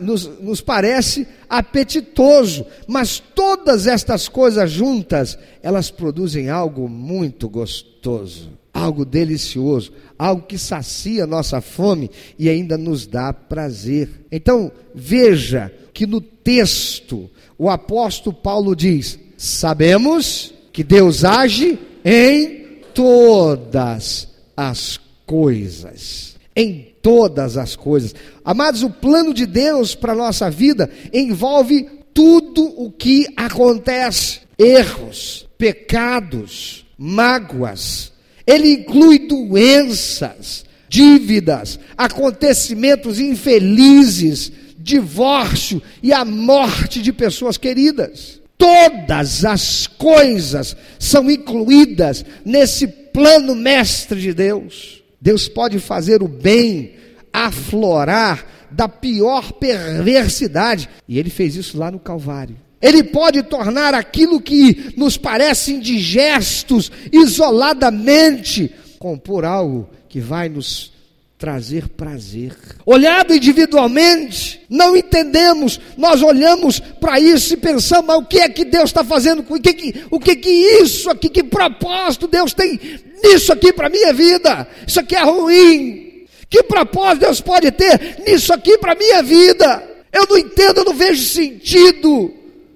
[0.00, 9.06] nos, nos parece apetitoso, mas todas estas coisas juntas, elas produzem algo muito gostoso algo
[9.06, 14.26] delicioso, algo que sacia nossa fome e ainda nos dá prazer.
[14.30, 24.28] Então, veja que no texto o apóstolo Paulo diz: Sabemos que Deus age em todas
[24.56, 26.36] as coisas.
[26.54, 28.12] Em todas as coisas.
[28.44, 35.48] Amados, o plano de Deus para a nossa vida envolve tudo o que acontece: erros,
[35.56, 38.12] pecados, mágoas,
[38.44, 48.40] ele inclui doenças, dívidas, acontecimentos infelizes, divórcio e a morte de pessoas queridas.
[48.58, 55.04] Todas as coisas são incluídas nesse plano mestre de Deus.
[55.20, 56.95] Deus pode fazer o bem
[57.44, 62.56] aflorar da pior perversidade, e ele fez isso lá no Calvário.
[62.80, 70.92] Ele pode tornar aquilo que nos parece indigestos, isoladamente, compor algo que vai nos
[71.38, 72.56] trazer prazer.
[72.84, 78.64] Olhado individualmente, não entendemos, nós olhamos para isso e pensamos, mas o que é que
[78.64, 82.80] Deus está fazendo o que, que, o que que isso aqui, que propósito Deus tem
[83.22, 84.66] nisso aqui para minha vida?
[84.86, 86.05] Isso aqui é ruim.
[86.48, 89.82] Que propósito Deus pode ter nisso aqui para a minha vida?
[90.12, 92.32] Eu não entendo, eu não vejo sentido.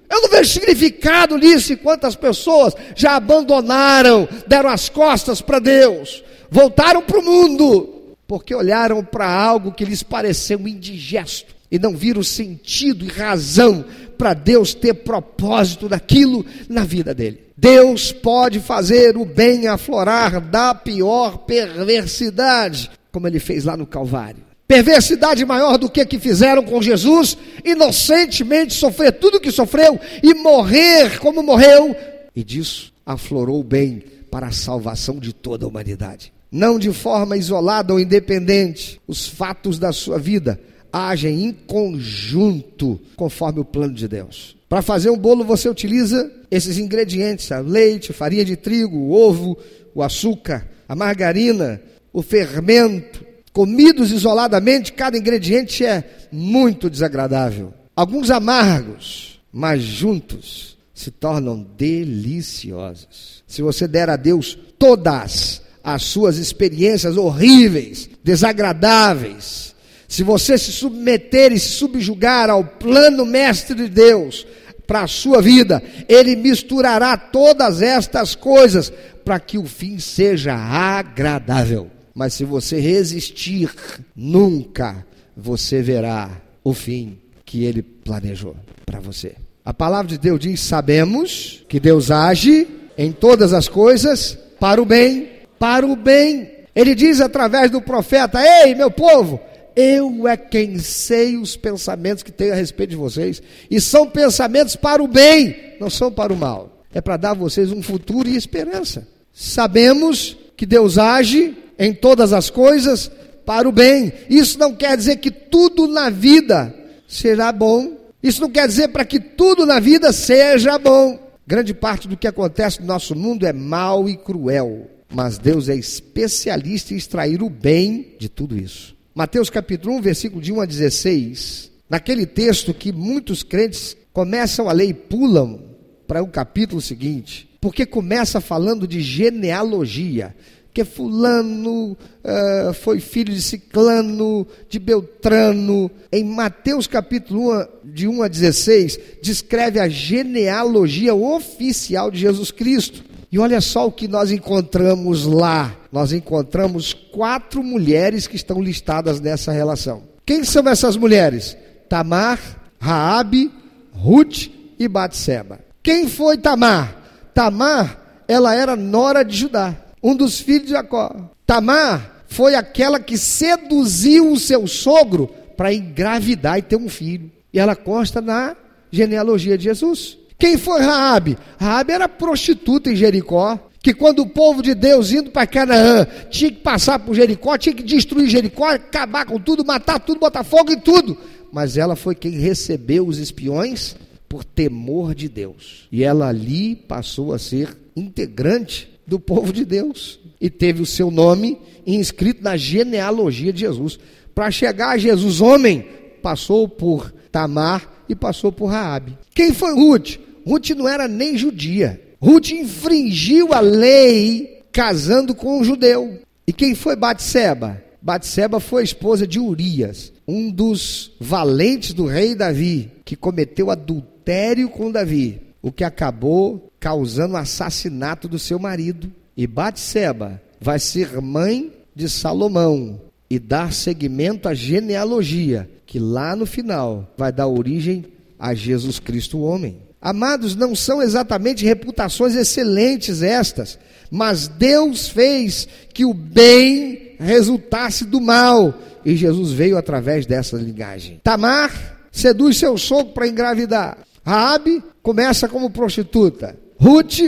[0.09, 1.73] Eu não vejo significado nisso.
[1.73, 8.53] E quantas pessoas já abandonaram, deram as costas para Deus, voltaram para o mundo, porque
[8.53, 13.85] olharam para algo que lhes pareceu indigesto e não viram sentido e razão
[14.17, 17.39] para Deus ter propósito daquilo na vida dele.
[17.57, 24.43] Deus pode fazer o bem aflorar da pior perversidade, como ele fez lá no Calvário.
[24.67, 30.33] Perversidade maior do que que fizeram com Jesus, inocentemente sofrer tudo o que sofreu e
[30.33, 31.95] morrer como morreu,
[32.33, 36.31] e disso aflorou o bem para a salvação de toda a humanidade.
[36.49, 40.59] Não de forma isolada ou independente, os fatos da sua vida
[40.91, 44.57] agem em conjunto conforme o plano de Deus.
[44.67, 49.57] Para fazer um bolo você utiliza esses ingredientes: leite, farinha de trigo, ovo,
[49.93, 51.81] o açúcar, a margarina,
[52.13, 53.25] o fermento.
[53.53, 57.73] Comidos isoladamente, cada ingrediente é muito desagradável.
[57.95, 63.43] Alguns amargos, mas juntos se tornam deliciosos.
[63.45, 69.75] Se você der a Deus todas as suas experiências horríveis, desagradáveis,
[70.07, 74.45] se você se submeter e se subjugar ao plano mestre de Deus
[74.85, 78.91] para a sua vida, Ele misturará todas estas coisas
[79.23, 81.89] para que o fim seja agradável.
[82.13, 83.73] Mas se você resistir,
[84.15, 89.35] nunca você verá o fim que Ele planejou para você.
[89.63, 94.85] A palavra de Deus diz: sabemos que Deus age em todas as coisas para o
[94.85, 96.51] bem, para o bem.
[96.75, 99.39] Ele diz através do profeta: Ei, meu povo,
[99.75, 103.41] eu é quem sei os pensamentos que tenho a respeito de vocês.
[103.69, 106.83] E são pensamentos para o bem, não são para o mal.
[106.93, 109.07] É para dar a vocês um futuro e esperança.
[109.33, 113.09] Sabemos que Deus age em todas as coisas
[113.43, 114.13] para o bem.
[114.29, 116.71] Isso não quer dizer que tudo na vida
[117.07, 117.97] será bom.
[118.21, 121.19] Isso não quer dizer para que tudo na vida seja bom.
[121.47, 124.91] Grande parte do que acontece no nosso mundo é mal e cruel.
[125.11, 128.95] Mas Deus é especialista em extrair o bem de tudo isso.
[129.15, 134.71] Mateus capítulo 1, versículo de 1 a 16, naquele texto que muitos crentes começam a
[134.71, 135.63] ler e pulam
[136.07, 140.35] para o capítulo seguinte, porque começa falando de genealogia,
[140.73, 145.91] que fulano uh, foi filho de ciclano, de Beltrano.
[146.11, 153.03] Em Mateus capítulo 1, de 1 a 16, descreve a genealogia oficial de Jesus Cristo.
[153.31, 155.75] E olha só o que nós encontramos lá.
[155.91, 160.03] Nós encontramos quatro mulheres que estão listadas nessa relação.
[160.25, 161.57] Quem são essas mulheres?
[161.87, 162.39] Tamar,
[162.79, 163.51] Raabe,
[163.93, 165.59] Ruth e Batseba.
[165.83, 166.97] Quem foi Tamar?
[167.33, 171.15] Tamar, ela era nora de Judá, um dos filhos de Jacó.
[171.45, 177.29] Tamar foi aquela que seduziu o seu sogro para engravidar e ter um filho.
[177.53, 178.55] E ela consta na
[178.89, 180.17] genealogia de Jesus.
[180.39, 181.37] Quem foi Raabe?
[181.59, 186.51] Raabe era prostituta em Jericó, que quando o povo de Deus indo para Canaã tinha
[186.51, 190.71] que passar por Jericó, tinha que destruir Jericó, acabar com tudo, matar tudo, botar fogo
[190.71, 191.17] em tudo.
[191.51, 193.95] Mas ela foi quem recebeu os espiões
[194.27, 195.87] por temor de Deus.
[195.91, 201.11] E ela ali passou a ser integrante do povo de Deus e teve o seu
[201.11, 203.99] nome inscrito na genealogia de Jesus.
[204.33, 205.85] Para chegar a Jesus homem,
[206.23, 209.17] passou por Tamar e passou por Raabe.
[209.35, 210.17] Quem foi Ruth?
[210.47, 212.01] Ruth não era nem judia.
[212.21, 216.21] Ruth infringiu a lei casando com um judeu.
[216.47, 217.83] E quem foi Batseba?
[218.01, 224.89] Batseba foi esposa de Urias, um dos valentes do rei Davi, que cometeu adultério com
[224.89, 229.11] Davi, o que acabou causando o assassinato do seu marido.
[229.35, 236.45] E Batseba vai ser mãe de Salomão e dar seguimento à genealogia, que lá no
[236.45, 238.05] final vai dar origem
[238.37, 239.77] a Jesus Cristo, o homem.
[240.01, 243.77] Amados, não são exatamente reputações excelentes estas,
[244.09, 248.73] mas Deus fez que o bem resultasse do mal,
[249.05, 251.21] e Jesus veio através dessa linhagem.
[251.23, 253.97] Tamar seduz seu sogro para engravidar.
[254.25, 256.57] Raabe começa como prostituta.
[256.79, 257.19] Ruth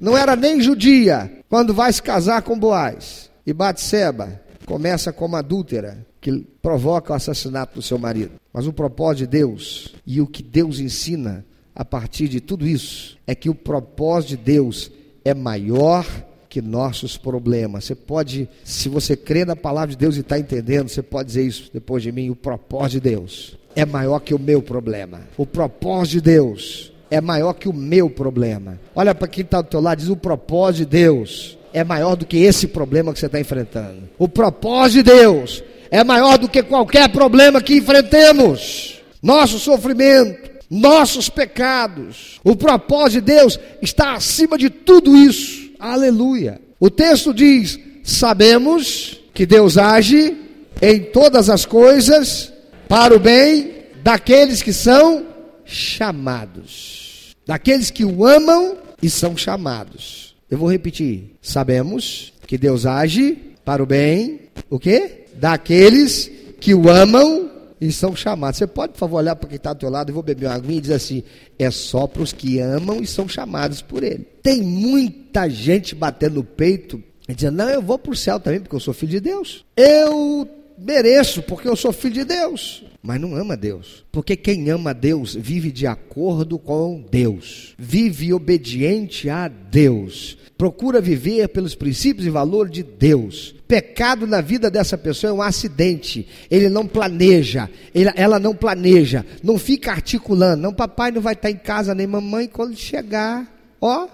[0.00, 3.30] não era nem judia quando vai se casar com Boaz.
[3.46, 8.32] E Batseba começa como adúltera, que provoca o assassinato do seu marido.
[8.52, 13.18] Mas o propósito de Deus e o que Deus ensina a partir de tudo isso
[13.26, 14.90] é que o propósito de Deus
[15.24, 16.06] é maior
[16.48, 17.84] que nossos problemas.
[17.84, 21.46] Você pode, se você crê na palavra de Deus e está entendendo, você pode dizer
[21.46, 25.20] isso depois de mim: o propósito de Deus é maior que o meu problema.
[25.36, 28.78] O propósito de Deus é maior que o meu problema.
[28.94, 32.26] Olha para quem está do teu lado, diz: o propósito de Deus é maior do
[32.26, 34.08] que esse problema que você está enfrentando.
[34.18, 39.00] O propósito de Deus é maior do que qualquer problema que enfrentemos.
[39.22, 42.40] Nosso sofrimento, nossos pecados.
[42.42, 45.70] O propósito de Deus está acima de tudo isso.
[45.78, 46.60] Aleluia.
[46.80, 50.36] O texto diz: Sabemos que Deus age
[50.80, 52.51] em todas as coisas
[52.92, 55.26] para o bem daqueles que são
[55.64, 60.36] chamados, daqueles que o amam e são chamados.
[60.50, 61.34] Eu vou repetir.
[61.40, 65.24] Sabemos que Deus age para o bem, o quê?
[65.36, 67.50] Daqueles que o amam
[67.80, 68.58] e são chamados.
[68.58, 70.56] Você pode, por favor, olhar para quem está do teu lado, eu vou beber uma
[70.56, 71.22] aguinha e dizer assim:
[71.58, 74.28] é só para os que amam e são chamados por ele.
[74.42, 78.60] Tem muita gente batendo no peito e dizendo: não, eu vou para o céu também,
[78.60, 79.64] porque eu sou filho de Deus.
[79.74, 80.46] Eu
[80.84, 82.84] mereço, porque eu sou filho de Deus.
[83.02, 84.04] Mas não ama Deus.
[84.12, 91.48] Porque quem ama Deus vive de acordo com Deus, vive obediente a Deus, procura viver
[91.48, 93.54] pelos princípios e valores de Deus.
[93.66, 96.28] Pecado na vida dessa pessoa é um acidente.
[96.50, 97.68] Ele não planeja,
[98.14, 100.62] ela não planeja, não fica articulando.
[100.62, 103.50] Não, papai não vai estar em casa nem mamãe quando chegar.
[103.80, 104.06] Ó,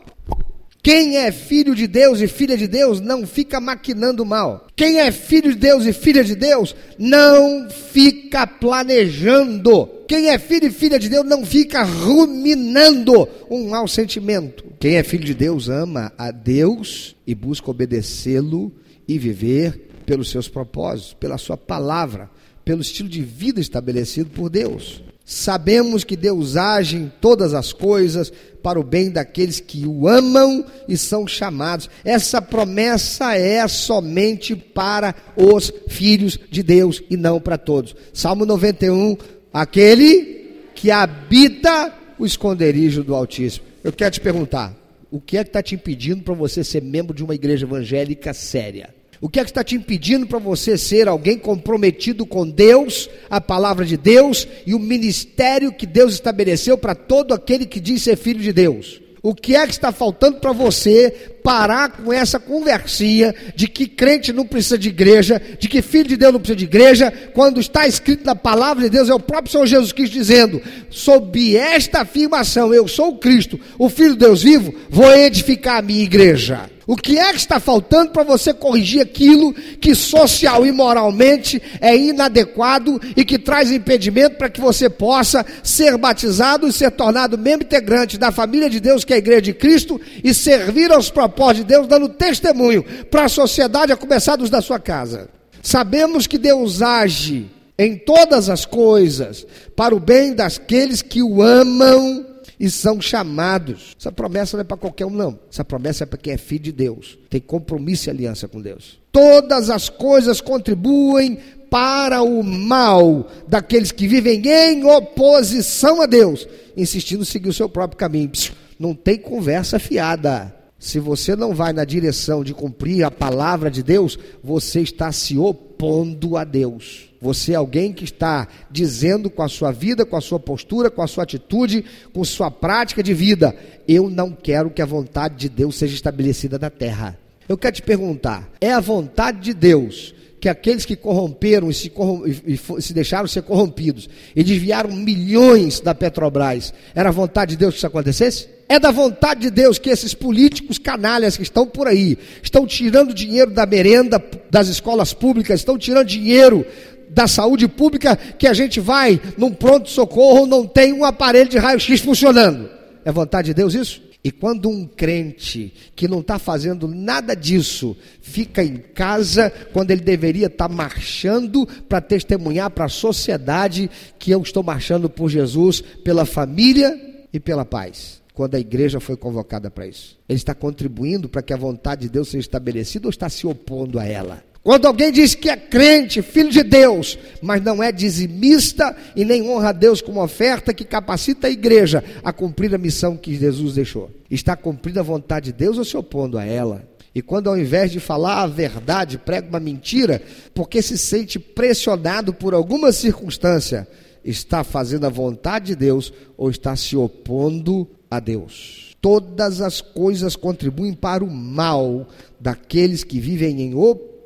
[0.88, 4.68] quem é filho de Deus e filha de Deus não fica maquinando mal.
[4.74, 9.86] Quem é filho de Deus e filha de Deus não fica planejando.
[10.08, 14.64] Quem é filho e filha de Deus não fica ruminando um mau sentimento.
[14.80, 18.72] Quem é filho de Deus ama a Deus e busca obedecê-lo
[19.06, 22.30] e viver pelos seus propósitos, pela sua palavra,
[22.64, 25.02] pelo estilo de vida estabelecido por Deus.
[25.30, 30.64] Sabemos que Deus age em todas as coisas para o bem daqueles que o amam
[30.88, 31.90] e são chamados.
[32.02, 37.94] Essa promessa é somente para os filhos de Deus e não para todos.
[38.10, 39.18] Salmo 91,
[39.52, 43.66] aquele que habita o esconderijo do Altíssimo.
[43.84, 44.74] Eu quero te perguntar,
[45.10, 48.32] o que é que está te impedindo para você ser membro de uma igreja evangélica
[48.32, 48.94] séria?
[49.20, 53.40] O que é que está te impedindo para você ser alguém comprometido com Deus, a
[53.40, 58.16] palavra de Deus e o ministério que Deus estabeleceu para todo aquele que diz ser
[58.16, 59.00] filho de Deus?
[59.20, 61.10] O que é que está faltando para você
[61.42, 66.16] parar com essa conversinha de que crente não precisa de igreja, de que filho de
[66.16, 69.50] Deus não precisa de igreja, quando está escrito na palavra de Deus, é o próprio
[69.50, 74.44] Senhor Jesus Cristo dizendo: sob esta afirmação, eu sou o Cristo, o Filho de Deus
[74.44, 76.77] vivo, vou edificar a minha igreja.
[76.88, 81.94] O que é que está faltando para você corrigir aquilo que social e moralmente é
[81.94, 87.66] inadequado e que traz impedimento para que você possa ser batizado e ser tornado membro
[87.66, 91.66] integrante da família de Deus, que é a igreja de Cristo, e servir aos propósitos
[91.66, 95.28] de Deus, dando testemunho para a sociedade, a começar dos da sua casa?
[95.62, 99.46] Sabemos que Deus age em todas as coisas
[99.76, 102.27] para o bem daqueles que o amam
[102.58, 103.94] e são chamados.
[103.98, 105.38] Essa promessa não é para qualquer um, não.
[105.50, 108.98] Essa promessa é para quem é filho de Deus, tem compromisso e aliança com Deus.
[109.12, 111.38] Todas as coisas contribuem
[111.70, 117.68] para o mal daqueles que vivem em oposição a Deus, insistindo em seguir o seu
[117.68, 118.30] próprio caminho.
[118.78, 120.54] Não tem conversa fiada.
[120.78, 125.36] Se você não vai na direção de cumprir a palavra de Deus, você está se
[125.36, 127.07] opondo a Deus.
[127.20, 131.02] Você é alguém que está dizendo com a sua vida, com a sua postura, com
[131.02, 133.54] a sua atitude, com sua prática de vida:
[133.88, 137.18] eu não quero que a vontade de Deus seja estabelecida na terra.
[137.48, 141.90] Eu quero te perguntar: é a vontade de Deus que aqueles que corromperam e se,
[141.90, 147.56] corrom e se deixaram ser corrompidos e desviaram milhões da Petrobras, era a vontade de
[147.56, 148.48] Deus que isso acontecesse?
[148.68, 153.14] É da vontade de Deus que esses políticos canalhas que estão por aí, estão tirando
[153.14, 156.64] dinheiro da merenda das escolas públicas, estão tirando dinheiro
[157.10, 162.00] da saúde pública que a gente vai num pronto-socorro, não tem um aparelho de raio-x
[162.00, 162.68] funcionando.
[163.04, 164.08] É vontade de Deus isso?
[164.22, 170.00] E quando um crente que não está fazendo nada disso fica em casa, quando ele
[170.00, 175.80] deveria estar tá marchando para testemunhar para a sociedade que eu estou marchando por Jesus,
[175.80, 180.16] pela família e pela paz quando a igreja foi convocada para isso?
[180.28, 183.98] Ele está contribuindo para que a vontade de Deus seja estabelecida ou está se opondo
[183.98, 184.44] a ela?
[184.68, 189.48] Quando alguém diz que é crente, filho de Deus, mas não é dizimista e nem
[189.48, 193.76] honra a Deus como oferta que capacita a igreja a cumprir a missão que Jesus
[193.76, 196.86] deixou, está cumprindo a vontade de Deus ou se opondo a ela?
[197.14, 200.20] E quando ao invés de falar a verdade, prega uma mentira,
[200.52, 203.88] porque se sente pressionado por alguma circunstância,
[204.22, 208.94] está fazendo a vontade de Deus ou está se opondo a Deus.
[209.00, 212.06] Todas as coisas contribuem para o mal
[212.38, 214.17] daqueles que vivem em oposição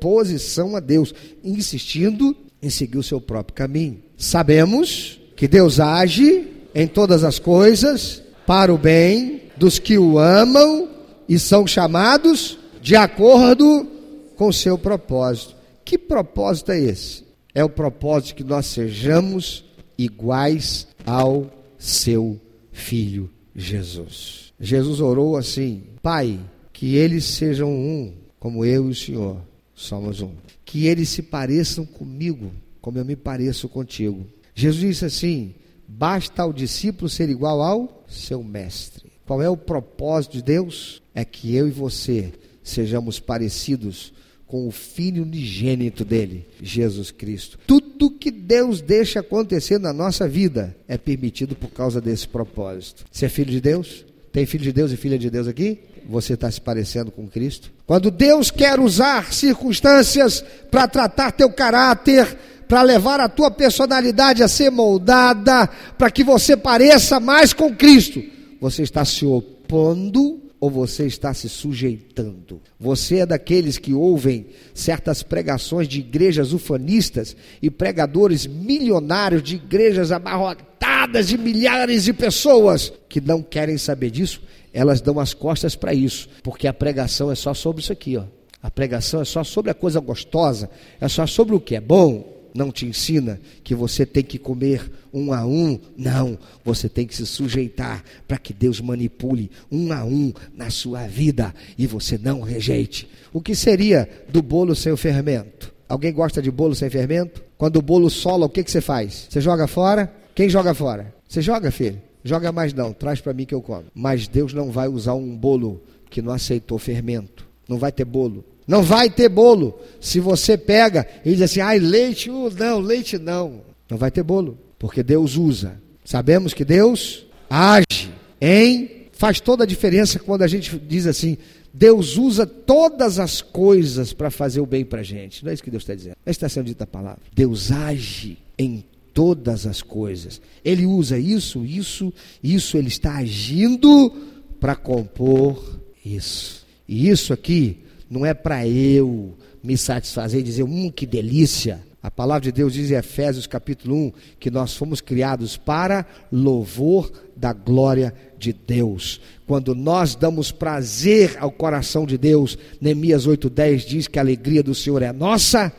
[0.75, 4.01] a Deus, insistindo em seguir o seu próprio caminho.
[4.17, 10.89] Sabemos que Deus age em todas as coisas para o bem dos que o amam
[11.27, 13.87] e são chamados de acordo
[14.35, 15.55] com o seu propósito.
[15.85, 17.23] Que propósito é esse?
[17.53, 19.65] É o propósito que nós sejamos
[19.97, 22.39] iguais ao seu
[22.71, 24.53] filho Jesus.
[24.59, 26.39] Jesus orou assim: Pai,
[26.71, 29.52] que eles sejam um, como eu e o Senhor
[29.83, 30.31] somos um.
[30.65, 34.25] Que eles se pareçam comigo, como eu me pareço contigo.
[34.55, 35.55] Jesus disse assim:
[35.87, 39.11] basta ao discípulo ser igual ao seu mestre.
[39.25, 41.01] Qual é o propósito de Deus?
[41.13, 44.13] É que eu e você sejamos parecidos
[44.45, 47.57] com o filho unigênito dele, Jesus Cristo.
[47.65, 53.05] Tudo que Deus deixa acontecer na nossa vida é permitido por causa desse propósito.
[53.11, 54.05] Você é filho de Deus?
[54.33, 55.79] Tem filho de Deus e filha de Deus aqui?
[56.09, 57.71] Você está se parecendo com Cristo?
[57.85, 62.35] Quando Deus quer usar circunstâncias para tratar teu caráter,
[62.67, 65.69] para levar a tua personalidade a ser moldada,
[65.99, 68.23] para que você pareça mais com Cristo,
[68.59, 72.61] você está se opondo ou você está se sujeitando?
[72.79, 80.09] Você é daqueles que ouvem certas pregações de igrejas ufanistas e pregadores milionários de igrejas
[80.09, 84.41] abarrotadas de milhares de pessoas que não querem saber disso,
[84.71, 88.23] elas dão as costas para isso, porque a pregação é só sobre isso aqui, ó.
[88.61, 90.69] A pregação é só sobre a coisa gostosa,
[91.01, 94.91] é só sobre o que é bom, não te ensina que você tem que comer
[95.13, 95.79] um a um.
[95.97, 101.07] Não, você tem que se sujeitar para que Deus manipule um a um na sua
[101.07, 103.09] vida e você não rejeite.
[103.31, 105.73] O que seria do bolo sem o fermento?
[105.89, 107.43] Alguém gosta de bolo sem fermento?
[107.57, 109.27] Quando o bolo sola, o que, que você faz?
[109.29, 110.13] Você joga fora?
[110.35, 111.13] Quem joga fora?
[111.27, 112.01] Você joga, filho?
[112.23, 113.85] Joga mais não, traz para mim que eu como.
[113.93, 117.45] Mas Deus não vai usar um bolo que não aceitou fermento.
[117.67, 118.45] Não vai ter bolo.
[118.67, 119.79] Não vai ter bolo.
[119.99, 123.61] Se você pega e diz assim, ai, leite, uh, não, leite não.
[123.89, 125.81] Não vai ter bolo, porque Deus usa.
[126.03, 129.03] Sabemos que Deus age em.
[129.11, 131.37] Faz toda a diferença quando a gente diz assim,
[131.73, 135.43] Deus usa todas as coisas para fazer o bem para a gente.
[135.43, 136.15] Não é isso que Deus está dizendo.
[136.25, 137.21] Não está sendo dita a palavra.
[137.33, 138.83] Deus age em
[139.13, 140.41] todas as coisas.
[140.63, 142.77] Ele usa isso, isso, isso.
[142.77, 144.11] Ele está agindo
[144.59, 146.65] para compor isso.
[146.87, 147.79] E isso aqui
[148.13, 151.81] não é para eu me satisfazer e dizer, hum, que delícia.
[152.01, 157.11] A palavra de Deus diz em Efésios capítulo 1 que nós fomos criados para louvor
[157.35, 159.21] da glória de Deus.
[159.47, 164.75] Quando nós damos prazer ao coração de Deus, Neemias 8:10 diz que a alegria do
[164.75, 165.71] Senhor é nossa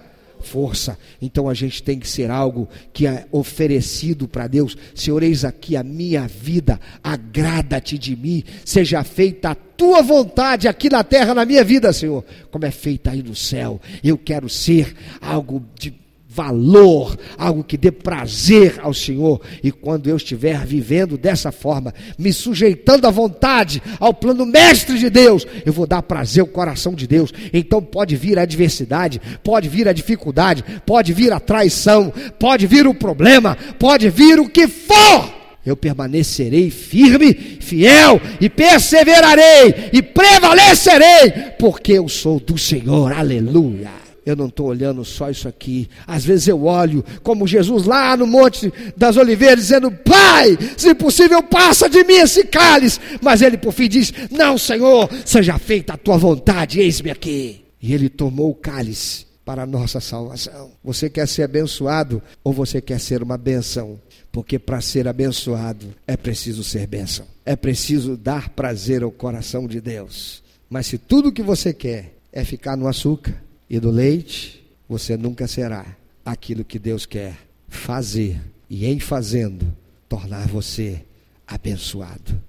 [0.45, 0.97] força.
[1.21, 4.77] Então a gente tem que ser algo que é oferecido para Deus.
[4.95, 10.89] Senhor, eis aqui a minha vida, agrada-te de mim, seja feita a tua vontade aqui
[10.89, 13.81] na terra, na minha vida, Senhor, como é feita aí no céu.
[14.03, 16.04] Eu quero ser algo de
[16.35, 19.41] valor, algo que dê prazer ao Senhor.
[19.63, 25.09] E quando eu estiver vivendo dessa forma, me sujeitando à vontade, ao plano mestre de
[25.09, 27.33] Deus, eu vou dar prazer ao coração de Deus.
[27.53, 32.87] Então pode vir a adversidade, pode vir a dificuldade, pode vir a traição, pode vir
[32.89, 35.33] o problema, pode vir o que for.
[35.65, 43.13] Eu permanecerei firme, fiel e perseverarei e prevalecerei, porque eu sou do Senhor.
[43.13, 45.89] Aleluia eu não estou olhando só isso aqui.
[46.07, 51.43] Às vezes eu olho como Jesus lá no Monte das Oliveiras, dizendo: Pai, se possível,
[51.43, 53.01] passa de mim esse cálice.
[53.21, 57.65] Mas ele por fim diz: Não, Senhor, seja feita a tua vontade, eis-me aqui.
[57.81, 60.71] E ele tomou o cálice para a nossa salvação.
[60.83, 64.01] Você quer ser abençoado ou você quer ser uma benção?
[64.33, 67.27] Porque para ser abençoado é preciso ser bênção.
[67.45, 70.43] É preciso dar prazer ao coração de Deus.
[70.69, 75.47] Mas se tudo que você quer é ficar no açúcar, e do leite, você nunca
[75.47, 75.87] será
[76.25, 77.37] aquilo que Deus quer
[77.69, 79.67] fazer e em fazendo
[80.09, 81.05] tornar você
[81.47, 82.41] abençoado.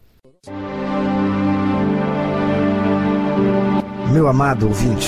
[4.13, 5.07] Meu amado ouvinte,